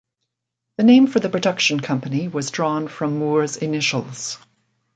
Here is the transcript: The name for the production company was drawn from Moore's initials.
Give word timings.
The 0.79 0.83
name 0.83 1.05
for 1.05 1.19
the 1.19 1.29
production 1.29 1.79
company 1.79 2.27
was 2.27 2.49
drawn 2.49 2.87
from 2.87 3.19
Moore's 3.19 3.57
initials. 3.57 4.39